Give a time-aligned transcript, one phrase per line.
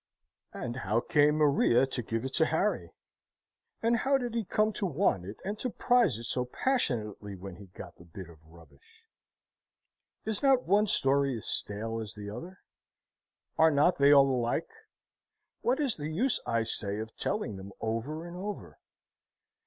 [0.51, 2.91] And how came Maria to give it to Harry?
[3.83, 7.57] And how did he come to want it and to prize it so passionately when
[7.57, 9.05] he got the bit of rubbish?
[10.25, 12.61] Is not one story as stale as the other?
[13.59, 14.71] Are not they all alike?
[15.61, 18.79] What is the use, I say, of telling them over and over?